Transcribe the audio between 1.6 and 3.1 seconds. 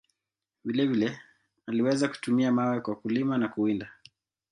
aliweza kutumia mawe kwa